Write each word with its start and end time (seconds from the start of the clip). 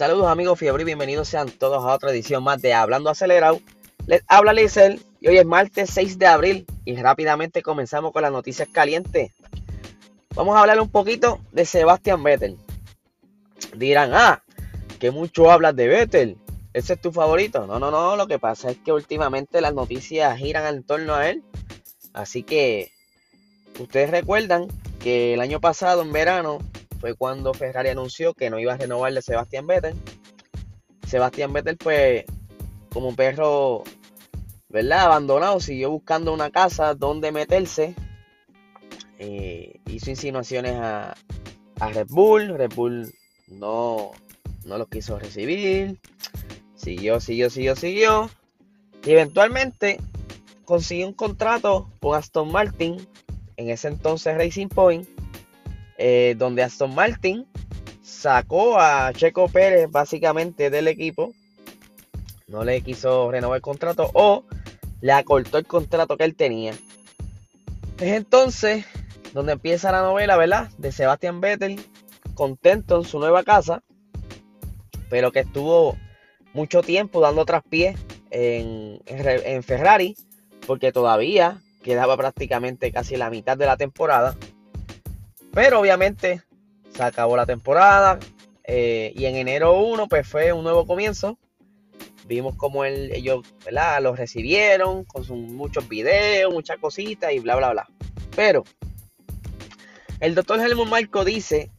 Saludos 0.00 0.28
amigos 0.28 0.58
Fiebre 0.58 0.80
y 0.80 0.86
bienvenidos 0.86 1.28
sean 1.28 1.50
todos 1.50 1.84
a 1.84 1.94
otra 1.94 2.10
edición 2.10 2.42
más 2.42 2.62
de 2.62 2.72
Hablando 2.72 3.10
Acelerado. 3.10 3.60
Les 4.06 4.22
habla 4.28 4.54
Lizel 4.54 4.98
y 5.20 5.28
hoy 5.28 5.36
es 5.36 5.44
martes 5.44 5.90
6 5.90 6.18
de 6.18 6.26
abril 6.26 6.66
y 6.86 6.96
rápidamente 6.96 7.60
comenzamos 7.60 8.10
con 8.10 8.22
las 8.22 8.32
noticias 8.32 8.66
calientes. 8.72 9.32
Vamos 10.34 10.56
a 10.56 10.60
hablar 10.60 10.80
un 10.80 10.88
poquito 10.88 11.40
de 11.52 11.66
Sebastián 11.66 12.22
Vettel. 12.22 12.56
Dirán, 13.76 14.12
ah, 14.14 14.42
que 14.98 15.10
mucho 15.10 15.50
hablas 15.50 15.76
de 15.76 15.88
Vettel. 15.88 16.38
¿Ese 16.72 16.94
es 16.94 17.00
tu 17.02 17.12
favorito? 17.12 17.66
No, 17.66 17.78
no, 17.78 17.90
no. 17.90 18.16
Lo 18.16 18.26
que 18.26 18.38
pasa 18.38 18.70
es 18.70 18.78
que 18.78 18.92
últimamente 18.92 19.60
las 19.60 19.74
noticias 19.74 20.34
giran 20.38 20.74
en 20.74 20.82
torno 20.82 21.14
a 21.14 21.28
él. 21.28 21.44
Así 22.14 22.42
que 22.42 22.90
ustedes 23.78 24.10
recuerdan 24.10 24.66
que 24.98 25.34
el 25.34 25.42
año 25.42 25.60
pasado, 25.60 26.00
en 26.00 26.10
verano, 26.10 26.58
fue 27.00 27.14
cuando 27.14 27.54
Ferrari 27.54 27.88
anunció 27.88 28.34
que 28.34 28.50
no 28.50 28.58
iba 28.58 28.74
a 28.74 28.76
renovarle 28.76 29.20
a 29.20 29.22
Sebastián 29.22 29.66
Vettel. 29.66 29.96
Sebastián 31.06 31.52
Vettel, 31.52 31.78
pues, 31.78 32.24
como 32.92 33.08
un 33.08 33.16
perro, 33.16 33.84
¿verdad? 34.68 35.06
Abandonado, 35.06 35.58
siguió 35.60 35.90
buscando 35.90 36.32
una 36.32 36.50
casa 36.50 36.94
donde 36.94 37.32
meterse. 37.32 37.94
Eh, 39.18 39.80
hizo 39.86 40.10
insinuaciones 40.10 40.76
a, 40.76 41.14
Red 41.80 42.08
Bull. 42.10 42.48
Red 42.58 42.74
Bull 42.74 43.12
no, 43.48 44.12
no 44.64 44.78
lo 44.78 44.86
quiso 44.86 45.18
recibir. 45.18 45.98
Siguió, 46.74 47.18
siguió, 47.20 47.48
siguió, 47.48 47.76
siguió. 47.76 48.30
Y 49.04 49.12
eventualmente 49.12 49.98
consiguió 50.66 51.06
un 51.06 51.14
contrato 51.14 51.90
con 52.00 52.16
Aston 52.16 52.52
Martin, 52.52 53.06
en 53.56 53.70
ese 53.70 53.88
entonces 53.88 54.36
Racing 54.36 54.68
Point, 54.68 55.08
eh, 56.02 56.34
donde 56.38 56.62
Aston 56.62 56.94
Martin 56.94 57.46
sacó 58.00 58.80
a 58.80 59.12
Checo 59.12 59.48
Pérez 59.48 59.90
básicamente 59.90 60.70
del 60.70 60.88
equipo. 60.88 61.34
No 62.48 62.64
le 62.64 62.80
quiso 62.80 63.30
renovar 63.30 63.56
el 63.56 63.62
contrato 63.62 64.10
o 64.14 64.44
le 65.02 65.12
acortó 65.12 65.58
el 65.58 65.66
contrato 65.66 66.16
que 66.16 66.24
él 66.24 66.36
tenía. 66.36 66.72
Es 67.98 68.14
entonces 68.14 68.86
donde 69.34 69.52
empieza 69.52 69.92
la 69.92 70.00
novela, 70.00 70.38
¿verdad? 70.38 70.70
De 70.78 70.90
Sebastian 70.90 71.42
Vettel, 71.42 71.78
contento 72.32 72.96
en 72.96 73.04
su 73.04 73.18
nueva 73.18 73.44
casa, 73.44 73.82
pero 75.10 75.32
que 75.32 75.40
estuvo 75.40 75.98
mucho 76.54 76.80
tiempo 76.80 77.20
dando 77.20 77.44
traspiés 77.44 78.00
en, 78.30 79.02
en, 79.04 79.62
Ferrari, 79.62 80.16
porque 80.66 80.92
todavía 80.92 81.60
quedaba 81.82 82.16
prácticamente 82.16 82.90
casi 82.90 83.16
la 83.16 83.28
mitad 83.28 83.58
de 83.58 83.66
la 83.66 83.76
temporada. 83.76 84.34
Pero 85.52 85.80
obviamente 85.80 86.42
se 86.94 87.02
acabó 87.02 87.36
la 87.36 87.46
temporada 87.46 88.18
eh, 88.64 89.12
y 89.16 89.24
en 89.24 89.36
enero 89.36 89.80
1 89.80 90.08
pues 90.08 90.28
fue 90.28 90.52
un 90.52 90.62
nuevo 90.62 90.86
comienzo. 90.86 91.38
Vimos 92.26 92.54
como 92.56 92.84
ellos 92.84 93.44
¿verdad? 93.64 94.00
los 94.02 94.16
recibieron 94.16 95.04
con 95.04 95.26
muchos 95.56 95.88
videos, 95.88 96.52
muchas 96.52 96.78
cositas 96.78 97.32
y 97.32 97.40
bla, 97.40 97.56
bla, 97.56 97.72
bla. 97.72 97.88
Pero 98.36 98.64
el 100.20 100.34
doctor 100.34 100.60
Helmut 100.60 100.88
Marco 100.88 101.24
dice 101.24 101.70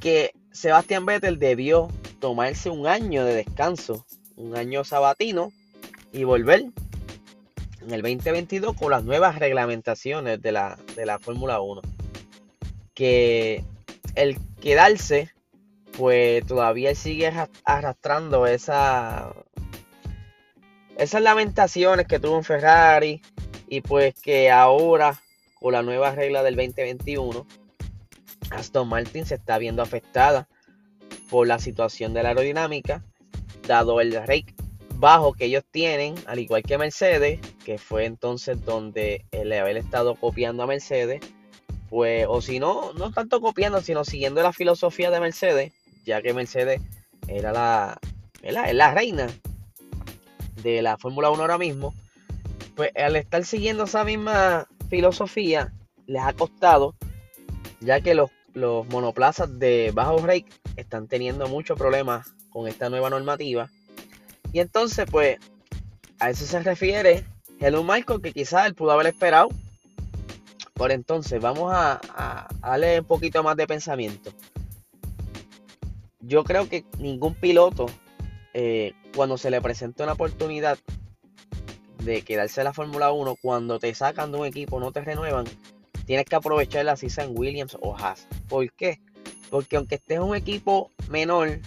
que 0.00 0.32
Sebastián 0.52 1.04
Vettel 1.04 1.38
debió 1.38 1.88
tomarse 2.20 2.70
un 2.70 2.86
año 2.86 3.24
de 3.24 3.34
descanso, 3.34 4.06
un 4.36 4.56
año 4.56 4.84
sabatino 4.84 5.52
y 6.12 6.24
volver 6.24 6.66
en 7.82 7.90
el 7.92 8.02
2022 8.02 8.76
con 8.76 8.90
las 8.90 9.04
nuevas 9.04 9.38
reglamentaciones 9.38 10.40
de 10.40 10.52
la, 10.52 10.78
de 10.96 11.06
la 11.06 11.18
Fórmula 11.18 11.60
1. 11.60 11.82
Que 12.98 13.62
el 14.16 14.36
quedarse, 14.60 15.30
pues 15.96 16.44
todavía 16.44 16.96
sigue 16.96 17.32
arrastrando 17.64 18.44
esa, 18.48 19.32
esas 20.96 21.22
lamentaciones 21.22 22.08
que 22.08 22.18
tuvo 22.18 22.38
en 22.38 22.42
Ferrari 22.42 23.22
y 23.68 23.82
pues 23.82 24.14
que 24.20 24.50
ahora 24.50 25.22
con 25.60 25.74
la 25.74 25.82
nueva 25.82 26.10
regla 26.10 26.42
del 26.42 26.56
2021 26.56 27.46
Aston 28.50 28.88
Martin 28.88 29.26
se 29.26 29.36
está 29.36 29.58
viendo 29.58 29.80
afectada 29.82 30.48
por 31.30 31.46
la 31.46 31.60
situación 31.60 32.14
de 32.14 32.24
la 32.24 32.30
aerodinámica, 32.30 33.04
dado 33.66 34.00
el 34.00 34.12
rate 34.12 34.54
bajo 34.94 35.32
que 35.32 35.44
ellos 35.44 35.62
tienen, 35.70 36.16
al 36.26 36.40
igual 36.40 36.64
que 36.64 36.78
Mercedes, 36.78 37.38
que 37.64 37.78
fue 37.78 38.04
entonces 38.04 38.64
donde 38.64 39.24
el 39.30 39.52
haber 39.52 39.76
estado 39.76 40.16
copiando 40.16 40.64
a 40.64 40.66
Mercedes, 40.66 41.20
pues, 41.88 42.26
o 42.28 42.40
si 42.40 42.58
no, 42.58 42.92
no 42.94 43.12
tanto 43.12 43.40
copiando, 43.40 43.80
sino 43.80 44.04
siguiendo 44.04 44.42
la 44.42 44.52
filosofía 44.52 45.10
de 45.10 45.20
Mercedes, 45.20 45.72
ya 46.04 46.22
que 46.22 46.34
Mercedes 46.34 46.80
era 47.26 47.52
la, 47.52 47.98
la, 48.42 48.94
reina 48.94 49.26
de 50.62 50.82
la 50.82 50.96
Fórmula 50.98 51.30
1 51.30 51.42
ahora 51.42 51.58
mismo, 51.58 51.94
pues 52.74 52.90
al 52.96 53.16
estar 53.16 53.44
siguiendo 53.44 53.84
esa 53.84 54.04
misma 54.04 54.66
filosofía, 54.88 55.72
les 56.06 56.22
ha 56.22 56.32
costado, 56.32 56.94
ya 57.80 58.00
que 58.00 58.14
los, 58.14 58.30
los 58.54 58.86
monoplazas 58.88 59.58
de 59.58 59.92
bajo 59.94 60.18
rate 60.18 60.46
están 60.76 61.08
teniendo 61.08 61.48
muchos 61.48 61.78
problemas 61.78 62.32
con 62.50 62.66
esta 62.66 62.88
nueva 62.88 63.10
normativa. 63.10 63.70
Y 64.52 64.60
entonces, 64.60 65.06
pues, 65.10 65.38
a 66.18 66.30
eso 66.30 66.46
se 66.46 66.60
refiere 66.60 67.24
Hello 67.60 67.82
Michael, 67.82 68.20
que 68.22 68.32
quizás 68.32 68.66
él 68.66 68.74
pudo 68.74 68.92
haber 68.92 69.08
esperado. 69.08 69.48
Por 70.78 70.92
entonces, 70.92 71.40
vamos 71.40 71.72
a, 71.74 72.48
darle 72.60 73.00
un 73.00 73.04
poquito 73.04 73.42
más 73.42 73.56
de 73.56 73.66
pensamiento. 73.66 74.30
Yo 76.20 76.44
creo 76.44 76.68
que 76.68 76.84
ningún 76.98 77.34
piloto, 77.34 77.86
eh, 78.54 78.92
cuando 79.16 79.36
se 79.38 79.50
le 79.50 79.60
presenta 79.60 80.04
una 80.04 80.12
oportunidad 80.12 80.78
de 82.04 82.22
quedarse 82.22 82.60
en 82.60 82.66
la 82.66 82.72
Fórmula 82.72 83.10
1, 83.10 83.34
cuando 83.42 83.80
te 83.80 83.92
sacan 83.92 84.30
de 84.30 84.38
un 84.38 84.46
equipo, 84.46 84.78
no 84.78 84.92
te 84.92 85.00
renuevan, 85.00 85.46
tienes 86.06 86.26
que 86.26 86.36
aprovechar 86.36 86.84
la 86.84 86.96
en 87.02 87.36
Williams 87.36 87.76
o 87.80 87.96
Haas. 87.96 88.28
¿Por 88.48 88.72
qué? 88.72 89.00
Porque 89.50 89.76
aunque 89.76 89.96
estés 89.96 90.20
un 90.20 90.36
equipo 90.36 90.92
menor, 91.08 91.58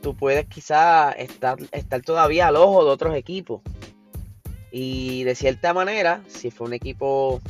tú 0.00 0.16
puedes 0.16 0.46
quizás 0.46 1.14
estar, 1.18 1.58
estar 1.72 2.00
todavía 2.00 2.48
al 2.48 2.56
ojo 2.56 2.86
de 2.86 2.90
otros 2.90 3.14
equipos. 3.14 3.60
Y 4.70 5.24
de 5.24 5.34
cierta 5.34 5.74
manera, 5.74 6.22
si 6.26 6.50
fue 6.50 6.68
un 6.68 6.72
equipo 6.74 7.40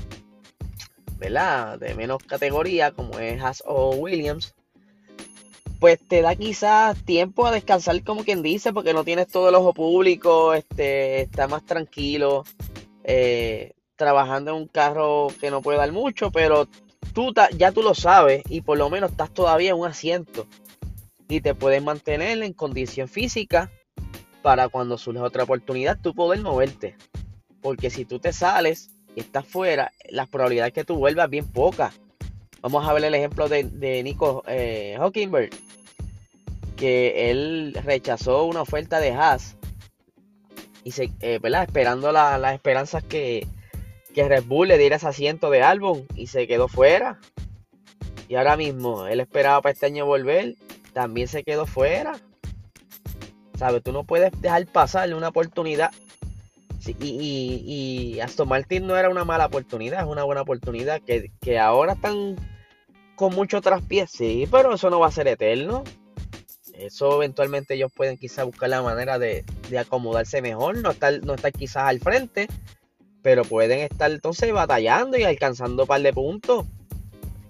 ¿verdad? 1.18 1.78
de 1.78 1.94
menos 1.94 2.22
categoría, 2.22 2.92
como 2.92 3.18
es 3.18 3.40
Haas 3.40 3.62
o 3.66 3.90
Williams, 3.96 4.54
pues 5.78 5.98
te 6.00 6.22
da 6.22 6.34
quizás 6.34 6.96
tiempo 7.04 7.46
a 7.46 7.52
descansar, 7.52 8.02
como 8.02 8.24
quien 8.24 8.42
dice, 8.42 8.72
porque 8.72 8.94
no 8.94 9.04
tienes 9.04 9.28
todo 9.28 9.48
el 9.48 9.54
ojo 9.54 9.74
público, 9.74 10.54
este, 10.54 11.22
está 11.22 11.48
más 11.48 11.64
tranquilo, 11.64 12.44
eh, 13.04 13.72
trabajando 13.94 14.52
en 14.52 14.56
un 14.58 14.68
carro 14.68 15.28
que 15.40 15.50
no 15.50 15.62
puede 15.62 15.78
dar 15.78 15.92
mucho, 15.92 16.30
pero 16.30 16.68
tú 17.12 17.32
ya 17.56 17.72
tú 17.72 17.82
lo 17.82 17.94
sabes 17.94 18.42
y 18.48 18.60
por 18.60 18.78
lo 18.78 18.90
menos 18.90 19.10
estás 19.10 19.32
todavía 19.32 19.70
en 19.70 19.76
un 19.76 19.86
asiento 19.86 20.46
y 21.28 21.40
te 21.40 21.54
puedes 21.54 21.82
mantener 21.82 22.42
en 22.42 22.52
condición 22.52 23.08
física 23.08 23.70
para 24.42 24.68
cuando 24.68 24.96
surja 24.96 25.22
otra 25.22 25.44
oportunidad 25.44 25.98
tú 26.00 26.14
poder 26.14 26.40
moverte. 26.40 26.96
Porque 27.60 27.90
si 27.90 28.04
tú 28.04 28.18
te 28.20 28.32
sales 28.32 28.90
y 29.16 29.22
fuera, 29.22 29.92
las 30.10 30.28
probabilidades 30.28 30.74
que 30.74 30.84
tú 30.84 30.96
vuelvas 30.96 31.30
bien 31.30 31.50
pocas. 31.50 31.98
Vamos 32.60 32.86
a 32.86 32.92
ver 32.92 33.04
el 33.04 33.14
ejemplo 33.14 33.48
de, 33.48 34.02
Nico 34.04 34.44
eh, 34.46 34.98
que 36.76 37.30
él 37.30 37.74
rechazó 37.82 38.44
una 38.44 38.60
oferta 38.60 39.00
de 39.00 39.12
Haas 39.12 39.56
y 40.84 40.90
se, 40.90 41.10
eh, 41.20 41.40
esperando 41.42 42.12
las 42.12 42.52
esperanzas 42.52 43.02
que, 43.02 43.46
que 44.14 44.28
Red 44.28 44.44
Bull 44.44 44.68
le 44.68 44.78
diera 44.78 44.96
ese 44.96 45.08
asiento 45.08 45.48
de 45.48 45.62
álbum 45.62 46.04
y 46.14 46.26
se 46.26 46.46
quedó 46.46 46.68
fuera. 46.68 47.18
Y 48.28 48.34
ahora 48.34 48.56
mismo 48.56 49.06
él 49.06 49.20
esperaba 49.20 49.62
para 49.62 49.72
este 49.72 49.86
año 49.86 50.04
volver, 50.04 50.56
también 50.92 51.28
se 51.28 51.42
quedó 51.42 51.64
fuera. 51.64 52.20
¿Sabes? 53.58 53.82
Tú 53.82 53.92
no 53.92 54.04
puedes 54.04 54.38
dejar 54.42 54.66
pasarle 54.66 55.14
una 55.14 55.28
oportunidad. 55.28 55.90
Y, 56.88 58.18
Aston 58.20 58.48
Martin 58.48 58.86
no 58.86 58.96
era 58.96 59.08
una 59.08 59.24
mala 59.24 59.46
oportunidad, 59.46 60.00
es 60.00 60.06
una 60.06 60.24
buena 60.24 60.42
oportunidad. 60.42 61.00
Que, 61.02 61.58
ahora 61.58 61.94
están 61.94 62.36
con 63.14 63.34
mucho 63.34 63.60
traspiés, 63.60 64.10
sí, 64.10 64.46
pero 64.50 64.74
eso 64.74 64.90
no 64.90 65.00
va 65.00 65.08
a 65.08 65.12
ser 65.12 65.28
eterno. 65.28 65.84
Eso 66.74 67.16
eventualmente 67.16 67.74
ellos 67.74 67.90
pueden 67.94 68.18
quizás 68.18 68.44
buscar 68.44 68.68
la 68.68 68.82
manera 68.82 69.18
de, 69.18 69.44
de 69.70 69.78
acomodarse 69.78 70.42
mejor, 70.42 70.76
no 70.78 70.90
estar, 70.90 71.24
no 71.24 71.34
quizás 71.36 71.84
al 71.84 72.00
frente, 72.00 72.48
pero 73.22 73.44
pueden 73.44 73.80
estar 73.80 74.10
entonces 74.10 74.52
batallando 74.52 75.16
y 75.16 75.24
alcanzando 75.24 75.84
un 75.84 75.88
par 75.88 76.02
de 76.02 76.12
puntos. 76.12 76.66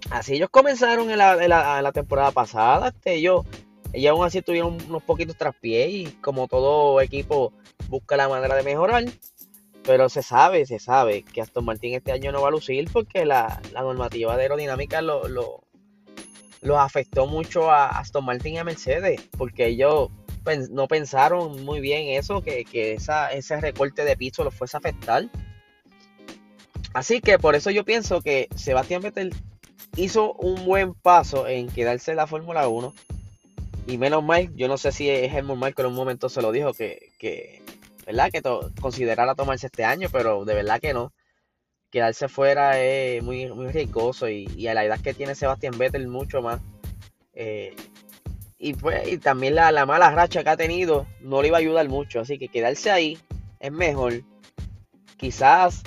Así 0.09 0.35
ellos 0.35 0.49
comenzaron 0.49 1.11
en 1.11 1.17
la, 1.17 1.91
temporada 1.93 2.31
pasada. 2.31 2.89
Este, 2.89 3.15
ellos, 3.15 3.45
ellos 3.93 4.11
aún 4.11 4.25
así 4.25 4.41
tuvieron 4.41 4.77
unos 4.87 5.03
poquitos 5.03 5.35
traspiés 5.35 5.89
y 5.89 6.05
como 6.21 6.47
todo 6.47 7.01
equipo 7.01 7.53
busca 7.89 8.17
la 8.17 8.29
manera 8.29 8.55
de 8.55 8.63
mejorar. 8.63 9.05
Pero 9.83 10.09
se 10.09 10.21
sabe, 10.21 10.65
se 10.65 10.79
sabe 10.79 11.23
que 11.23 11.41
Aston 11.41 11.63
Martin 11.63 11.93
este 11.93 12.11
año 12.11 12.31
no 12.31 12.41
va 12.41 12.49
a 12.49 12.51
lucir 12.51 12.89
porque 12.91 13.25
la, 13.25 13.61
normativa 13.73 14.35
de 14.35 14.43
aerodinámica 14.43 15.01
lo, 15.01 15.27
lo, 15.27 16.79
afectó 16.79 17.25
mucho 17.25 17.71
a 17.71 17.87
Aston 17.87 18.25
Martin 18.25 18.55
y 18.55 18.57
a 18.57 18.65
Mercedes, 18.65 19.21
porque 19.37 19.67
ellos 19.67 20.09
no 20.69 20.87
pensaron 20.87 21.63
muy 21.63 21.79
bien 21.79 22.17
eso, 22.17 22.41
que, 22.41 22.65
ese 23.31 23.61
recorte 23.61 24.03
de 24.03 24.17
piso 24.17 24.43
los 24.43 24.53
fuese 24.53 24.75
a 24.77 24.79
afectar. 24.79 25.29
Así 26.93 27.21
que 27.21 27.37
por 27.37 27.55
eso 27.55 27.69
yo 27.69 27.85
pienso 27.85 28.21
que 28.21 28.49
Sebastián 28.55 29.01
Vettel 29.01 29.33
hizo 29.95 30.33
un 30.33 30.65
buen 30.65 30.93
paso 30.93 31.47
en 31.47 31.67
quedarse 31.67 32.11
en 32.11 32.17
la 32.17 32.27
Fórmula 32.27 32.67
1. 32.67 32.93
Y 33.87 33.97
menos 33.97 34.21
mal, 34.21 34.53
yo 34.55 34.67
no 34.67 34.77
sé 34.77 34.91
si 34.91 35.09
es 35.09 35.33
el 35.33 35.43
mal 35.43 35.73
que 35.73 35.81
en 35.81 35.87
un 35.87 35.95
momento 35.95 36.27
se 36.27 36.41
lo 36.41 36.51
dijo 36.51 36.73
que, 36.73 37.13
que 37.17 37.63
¿verdad? 38.05 38.29
Que 38.31 38.41
considerara 38.81 39.33
tomarse 39.33 39.67
este 39.67 39.85
año, 39.85 40.09
pero 40.11 40.43
de 40.43 40.55
verdad 40.55 40.81
que 40.81 40.93
no. 40.93 41.13
Quedarse 41.89 42.27
fuera 42.27 42.81
es 42.81 43.23
muy, 43.23 43.47
muy 43.47 43.67
riesgoso 43.67 44.27
y, 44.29 44.67
a 44.67 44.73
la 44.73 44.83
edad 44.83 44.99
que 44.99 45.13
tiene 45.13 45.35
Sebastián 45.35 45.77
Vettel 45.77 46.09
mucho 46.09 46.41
más. 46.41 46.59
Eh, 47.33 47.75
y, 48.57 48.73
pues, 48.73 49.07
y 49.07 49.19
también 49.19 49.55
la, 49.55 49.71
la, 49.71 49.85
mala 49.85 50.11
racha 50.11 50.43
que 50.43 50.49
ha 50.49 50.57
tenido 50.57 51.07
no 51.21 51.41
le 51.41 51.47
iba 51.47 51.57
a 51.57 51.59
ayudar 51.59 51.87
mucho. 51.87 52.19
Así 52.19 52.37
que 52.37 52.49
quedarse 52.49 52.91
ahí 52.91 53.17
es 53.61 53.71
mejor. 53.71 54.21
Quizás, 55.15 55.81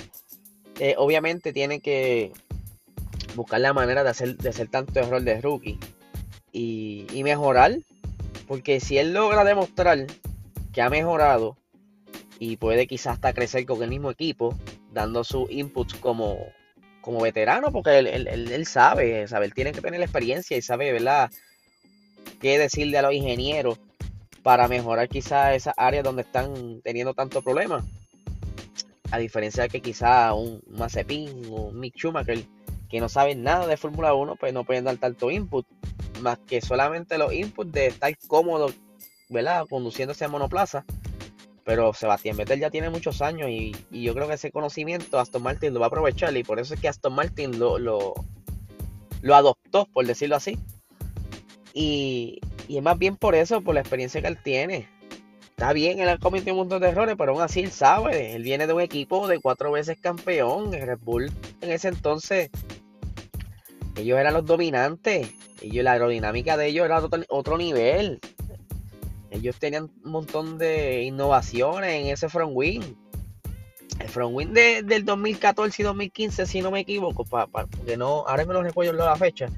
eh, 0.79 0.95
obviamente, 0.97 1.53
tiene 1.53 1.81
que 1.81 2.33
buscar 3.35 3.61
la 3.61 3.75
manera 3.75 4.05
de 4.05 4.11
hacer, 4.11 4.37
de 4.39 4.49
hacer 4.49 4.69
tanto 4.69 5.01
error 5.01 5.21
de 5.21 5.41
rookie 5.43 5.79
y 6.51 7.23
mejorar. 7.25 7.79
Porque 8.51 8.81
si 8.81 8.99
él 8.99 9.13
logra 9.13 9.45
demostrar 9.45 10.09
que 10.73 10.83
ha 10.83 10.91
mejorado 10.91 11.57
y 12.41 12.57
puede 12.57 12.89
quizás 12.89 13.13
hasta 13.13 13.33
crecer 13.33 13.65
con 13.65 13.81
el 13.81 13.91
mismo 13.91 14.11
equipo, 14.11 14.59
dando 14.93 15.23
su 15.23 15.47
inputs 15.49 15.95
como, 15.95 16.37
como 17.01 17.21
veterano, 17.21 17.71
porque 17.71 17.97
él, 18.01 18.09
él, 18.09 18.27
él, 18.27 18.67
sabe, 18.67 19.29
sabe, 19.29 19.47
él 19.47 19.55
tiene 19.55 19.71
que 19.71 19.81
tener 19.81 20.01
la 20.01 20.07
experiencia 20.07 20.57
y 20.57 20.63
sabe, 20.63 20.91
¿verdad?, 20.91 21.31
qué 22.41 22.59
decirle 22.59 22.99
a 22.99 23.03
los 23.03 23.15
ingenieros 23.15 23.79
para 24.43 24.67
mejorar 24.67 25.09
quizás 25.09 25.55
esas 25.55 25.75
áreas 25.77 26.03
donde 26.03 26.23
están 26.23 26.81
teniendo 26.83 27.15
tanto 27.15 27.43
problema. 27.43 27.87
A 29.13 29.19
diferencia 29.19 29.63
de 29.63 29.69
que 29.69 29.81
quizás 29.81 30.33
un 30.35 30.61
Mazepin 30.67 31.47
o 31.51 31.69
un 31.69 31.79
Mick 31.79 31.97
Schumacher 31.97 32.43
que 32.89 32.99
no 32.99 33.09
saben 33.09 33.45
nada 33.45 33.69
de 33.69 33.77
Fórmula 33.77 34.13
1, 34.13 34.35
pues 34.35 34.53
no 34.53 34.65
pueden 34.65 34.83
dar 34.83 34.97
tanto 34.97 35.31
input, 35.31 35.65
más 36.21 36.39
que 36.47 36.61
solamente 36.61 37.19
los 37.19 37.33
inputs 37.33 37.73
de 37.73 37.89
estar 37.89 38.17
cómodo, 38.27 38.73
¿verdad? 39.29 39.67
Conduciéndose 39.69 40.25
a 40.25 40.29
monoplaza. 40.29 40.85
Pero 41.65 41.93
Sebastián 41.93 42.37
Vettel 42.37 42.61
ya 42.61 42.71
tiene 42.71 42.91
muchos 42.91 43.23
años 43.23 43.49
y, 43.51 43.77
yo 43.91 44.15
creo 44.15 44.27
que 44.27 44.35
ese 44.35 44.51
conocimiento 44.51 45.19
Aston 45.19 45.43
Martin 45.43 45.75
lo 45.75 45.81
va 45.81 45.87
a 45.87 45.89
aprovechar 45.89 46.37
y 46.37 46.43
por 46.43 46.59
eso 46.59 46.75
es 46.75 46.81
que 46.81 46.89
Aston 46.89 47.15
Martin 47.15 47.59
lo, 47.59 47.79
lo, 47.79 48.15
adoptó, 49.33 49.87
por 49.93 50.07
decirlo 50.07 50.37
así. 50.37 50.59
Y, 51.75 52.41
es 52.69 52.83
más 52.83 52.99
bien 52.99 53.17
por 53.17 53.35
eso, 53.35 53.61
por 53.61 53.75
la 53.75 53.81
experiencia 53.81 54.21
que 54.21 54.29
él 54.29 54.43
tiene. 54.43 54.89
Está 55.51 55.73
bien, 55.75 56.01
él 56.01 56.09
ha 56.09 56.17
cometido 56.17 56.55
un 56.55 56.61
montón 56.61 56.81
de 56.81 56.89
errores, 56.89 57.17
pero 57.19 57.33
aún 57.33 57.43
así 57.43 57.61
él 57.61 57.71
sabe. 57.71 58.35
Él 58.35 58.43
viene 58.43 58.67
de 58.67 58.73
un 58.73 58.81
equipo 58.81 59.29
de 59.29 59.39
cuatro 59.41 59.71
veces 59.71 60.01
campeón. 60.01 60.73
Red 60.73 61.01
Bull 61.03 61.31
en 61.61 61.71
ese 61.71 61.89
entonces 61.89 62.51
ellos 64.01 64.19
eran 64.19 64.35
los 64.35 64.45
dominantes. 64.45 65.31
Ellos, 65.61 65.85
la 65.85 65.93
aerodinámica 65.93 66.57
de 66.57 66.69
ellos 66.69 66.87
era 66.87 67.03
otro, 67.29 67.59
nivel. 67.59 68.19
Ellos 69.31 69.59
tenían 69.59 69.91
un 70.05 70.11
montón 70.11 70.59
de 70.59 71.03
innovaciones 71.03 71.91
en 71.91 72.07
ese 72.07 72.29
front 72.29 72.53
wing. 72.55 72.83
El 73.99 74.09
front 74.09 74.35
wing 74.35 74.49
del 74.49 75.05
2014 75.05 75.83
y 75.83 75.85
2015, 75.85 76.47
si 76.47 76.63
no 76.63 76.71
me 76.71 76.81
equivoco, 76.81 77.25
porque 77.25 77.97
no, 77.97 78.25
ahora 78.27 78.47
me 78.47 78.55
lo 78.55 78.63
recuerdo 78.63 78.93
la 78.95 79.17
fecha, 79.17 79.49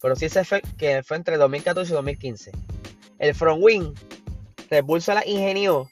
pero 0.00 0.14
sí 0.14 0.28
se 0.28 0.44
fue, 0.44 0.62
que 0.78 1.02
fue 1.02 1.16
entre 1.16 1.36
2014 1.36 1.90
y 1.90 1.94
2015. 1.94 2.52
El 3.18 3.34
front 3.34 3.60
wing, 3.62 3.94
se 5.00 5.14
la 5.14 5.26
ingenió 5.26 5.90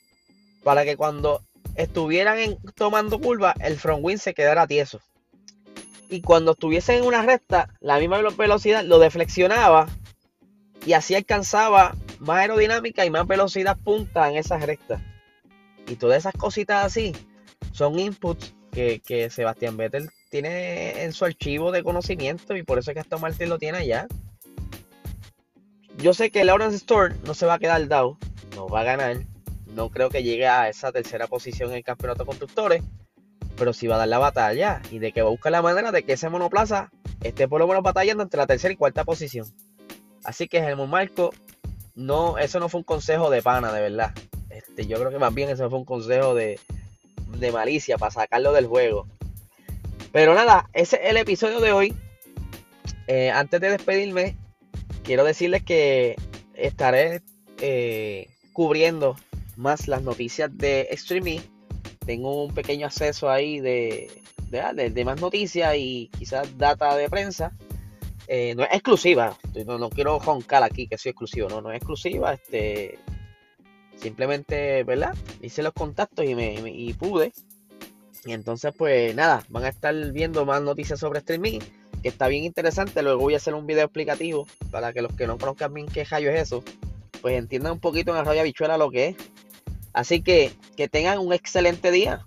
para 0.62 0.84
que 0.84 0.96
cuando 0.96 1.42
estuvieran 1.74 2.38
tomando 2.76 3.18
curva, 3.20 3.54
el 3.60 3.76
front 3.76 4.04
wing 4.04 4.18
se 4.18 4.32
quedara 4.32 4.68
tieso 4.68 5.00
y 6.08 6.20
cuando 6.22 6.52
estuviese 6.52 6.96
en 6.96 7.04
una 7.04 7.22
recta, 7.22 7.68
la 7.80 7.98
misma 7.98 8.20
velocidad 8.20 8.84
lo 8.84 8.98
deflexionaba 8.98 9.88
y 10.86 10.92
así 10.94 11.14
alcanzaba 11.14 11.94
más 12.18 12.38
aerodinámica 12.38 13.04
y 13.04 13.10
más 13.10 13.26
velocidad 13.26 13.76
punta 13.76 14.28
en 14.30 14.36
esas 14.36 14.64
rectas. 14.64 15.02
Y 15.86 15.96
todas 15.96 16.18
esas 16.18 16.34
cositas 16.34 16.84
así 16.84 17.14
son 17.72 17.98
inputs 17.98 18.54
que, 18.72 19.28
Sebastián 19.30 19.76
Vettel 19.76 20.10
tiene 20.30 21.02
en 21.02 21.12
su 21.12 21.24
archivo 21.24 21.72
de 21.72 21.82
conocimiento 21.82 22.56
y 22.56 22.62
por 22.62 22.78
eso 22.78 22.90
es 22.90 22.94
que 22.94 23.00
Aston 23.00 23.20
Martin 23.20 23.48
lo 23.48 23.58
tiene 23.58 23.78
allá. 23.78 24.06
Yo 25.98 26.14
sé 26.14 26.30
que 26.30 26.44
Lawrence 26.44 26.76
Store 26.76 27.14
no 27.24 27.34
se 27.34 27.46
va 27.46 27.54
a 27.54 27.58
quedar 27.58 27.88
dado, 27.88 28.18
no 28.54 28.68
va 28.68 28.80
a 28.80 28.84
ganar. 28.84 29.16
No 29.66 29.90
creo 29.90 30.10
que 30.10 30.22
llegue 30.22 30.46
a 30.46 30.68
esa 30.68 30.92
tercera 30.92 31.26
posición 31.26 31.70
en 31.70 31.78
el 31.78 31.84
campeonato 31.84 32.22
de 32.22 32.26
constructores 32.26 32.82
pero 33.58 33.72
si 33.72 33.86
va 33.86 33.96
a 33.96 33.98
dar 33.98 34.08
la 34.08 34.18
batalla 34.18 34.80
y 34.90 34.98
de 34.98 35.12
que 35.12 35.22
va 35.22 35.28
a 35.28 35.32
buscar 35.32 35.52
la 35.52 35.62
manera 35.62 35.90
de 35.90 36.04
que 36.04 36.12
ese 36.12 36.28
monoplaza 36.28 36.90
esté 37.22 37.48
por 37.48 37.60
lo 37.60 37.66
menos 37.66 37.82
batallando 37.82 38.22
entre 38.22 38.38
la 38.38 38.46
tercera 38.46 38.72
y 38.72 38.76
cuarta 38.76 39.04
posición. 39.04 39.46
Así 40.24 40.46
que 40.46 40.58
Helmut 40.58 40.88
Marco, 40.88 41.32
no, 41.94 42.38
eso 42.38 42.60
no 42.60 42.68
fue 42.68 42.78
un 42.78 42.84
consejo 42.84 43.30
de 43.30 43.42
pana, 43.42 43.72
de 43.72 43.80
verdad. 43.80 44.12
Este, 44.50 44.86
yo 44.86 44.98
creo 44.98 45.10
que 45.10 45.18
más 45.18 45.34
bien 45.34 45.48
eso 45.48 45.68
fue 45.68 45.78
un 45.78 45.84
consejo 45.84 46.34
de, 46.34 46.60
malicia 47.52 47.98
para 47.98 48.12
sacarlo 48.12 48.52
del 48.52 48.66
juego. 48.66 49.06
Pero 50.12 50.34
nada, 50.34 50.70
ese 50.72 50.96
es 50.96 51.10
el 51.10 51.16
episodio 51.16 51.60
de 51.60 51.72
hoy. 51.72 51.94
Eh, 53.06 53.30
antes 53.30 53.60
de 53.60 53.70
despedirme, 53.70 54.36
quiero 55.02 55.24
decirles 55.24 55.62
que 55.62 56.16
estaré 56.54 57.22
eh, 57.60 58.28
cubriendo 58.52 59.16
más 59.56 59.88
las 59.88 60.02
noticias 60.02 60.50
de 60.56 60.82
Extreme 60.90 61.42
tengo 62.08 62.44
un 62.46 62.54
pequeño 62.54 62.86
acceso 62.86 63.28
ahí 63.28 63.60
de, 63.60 64.10
de, 64.50 65.04
más 65.04 65.20
noticias 65.20 65.74
y 65.76 66.10
quizás 66.18 66.56
data 66.56 66.96
de 66.96 67.10
prensa. 67.10 67.52
Eh, 68.26 68.54
no 68.56 68.62
es 68.62 68.70
exclusiva, 68.72 69.36
no, 69.66 69.76
no 69.76 69.90
quiero 69.90 70.18
joncar 70.18 70.62
aquí 70.62 70.88
que 70.88 70.96
soy 70.96 71.10
exclusivo, 71.10 71.50
no, 71.50 71.60
no 71.60 71.70
es 71.70 71.76
exclusiva, 71.76 72.32
este 72.32 72.98
simplemente, 73.96 74.84
¿verdad? 74.84 75.14
Hice 75.42 75.62
los 75.62 75.74
contactos 75.74 76.24
y 76.24 76.34
me, 76.34 76.54
y 76.70 76.94
pude. 76.94 77.32
Y 78.24 78.32
entonces, 78.32 78.72
pues 78.74 79.14
nada, 79.14 79.44
van 79.50 79.64
a 79.64 79.68
estar 79.68 79.94
viendo 80.10 80.46
más 80.46 80.62
noticias 80.62 80.98
sobre 80.98 81.18
streaming, 81.18 81.58
que 82.02 82.08
está 82.08 82.28
bien 82.28 82.44
interesante. 82.44 83.02
Luego 83.02 83.20
voy 83.20 83.34
a 83.34 83.36
hacer 83.36 83.52
un 83.52 83.66
video 83.66 83.84
explicativo 83.84 84.46
para 84.70 84.94
que 84.94 85.02
los 85.02 85.12
que 85.12 85.26
no 85.26 85.36
conozcan 85.36 85.74
bien 85.74 85.86
qué 85.88 86.04
rayo 86.04 86.30
es 86.30 86.40
eso, 86.40 86.64
pues 87.20 87.36
entiendan 87.36 87.72
un 87.72 87.80
poquito 87.80 88.12
en 88.12 88.16
la 88.16 88.24
rabia 88.24 88.44
bichuela 88.44 88.78
lo 88.78 88.90
que 88.90 89.08
es. 89.08 89.16
Así 89.92 90.22
que 90.22 90.52
que 90.76 90.88
tengan 90.88 91.18
un 91.18 91.32
excelente 91.32 91.90
día. 91.90 92.26